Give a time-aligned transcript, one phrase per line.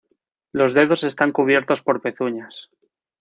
[0.51, 2.69] Los dedos están cubiertos por pezuñas.